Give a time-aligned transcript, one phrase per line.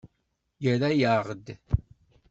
[0.63, 1.47] Yerra-aɣ-d.